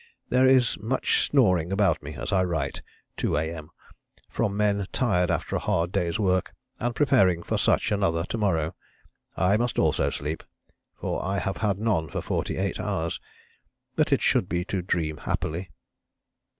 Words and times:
There 0.29 0.47
is 0.47 0.79
much 0.79 1.21
snoring 1.29 1.71
about 1.71 2.01
me 2.01 2.15
as 2.15 2.33
I 2.33 2.43
write 2.43 2.81
(2 3.17 3.37
A.M.) 3.37 3.69
from 4.31 4.57
men 4.57 4.87
tired 4.91 5.29
after 5.29 5.55
a 5.55 5.59
hard 5.59 5.91
day's 5.91 6.17
work 6.17 6.55
and 6.79 6.95
preparing 6.95 7.43
for 7.43 7.59
such 7.59 7.91
another 7.91 8.23
to 8.23 8.37
morrow. 8.39 8.73
I 9.37 9.55
also 9.57 9.91
must 10.05 10.17
sleep, 10.17 10.41
for 10.95 11.23
I 11.23 11.37
have 11.37 11.57
had 11.57 11.77
none 11.77 12.09
for 12.09 12.23
48 12.23 12.79
hours 12.79 13.19
but 13.95 14.11
it 14.11 14.23
should 14.23 14.49
be 14.49 14.65
to 14.65 14.81
dream 14.81 15.17
happily." 15.17 15.69